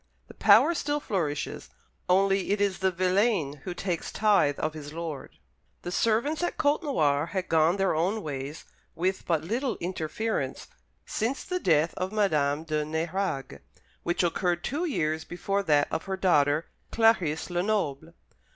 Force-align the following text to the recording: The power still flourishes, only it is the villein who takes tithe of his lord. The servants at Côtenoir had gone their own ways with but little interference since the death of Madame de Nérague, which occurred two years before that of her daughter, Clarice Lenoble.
The 0.29 0.33
power 0.33 0.73
still 0.73 0.99
flourishes, 0.99 1.69
only 2.09 2.49
it 2.49 2.59
is 2.59 2.79
the 2.79 2.89
villein 2.89 3.57
who 3.65 3.75
takes 3.75 4.11
tithe 4.11 4.57
of 4.57 4.73
his 4.73 4.93
lord. 4.93 5.37
The 5.83 5.91
servants 5.91 6.41
at 6.41 6.57
Côtenoir 6.57 7.29
had 7.29 7.47
gone 7.47 7.77
their 7.77 7.93
own 7.93 8.23
ways 8.23 8.65
with 8.95 9.27
but 9.27 9.43
little 9.43 9.77
interference 9.77 10.65
since 11.05 11.43
the 11.43 11.59
death 11.59 11.93
of 11.97 12.11
Madame 12.11 12.63
de 12.63 12.83
Nérague, 12.83 13.59
which 14.01 14.23
occurred 14.23 14.63
two 14.63 14.85
years 14.85 15.23
before 15.23 15.61
that 15.61 15.87
of 15.91 16.05
her 16.05 16.17
daughter, 16.17 16.65
Clarice 16.91 17.51
Lenoble. 17.51 18.15